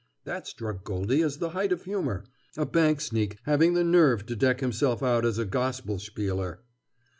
[0.23, 2.25] That struck Goldie as the height of humor,
[2.57, 6.63] a bank sneak having the nerve to deck himself out as a gospel spieler.